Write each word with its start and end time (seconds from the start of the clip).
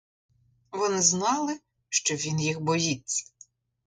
Вони 0.71 1.01
знали, 1.01 1.59
що 1.89 2.15
він 2.15 2.41
їх 2.41 2.61
боїться. 2.61 3.31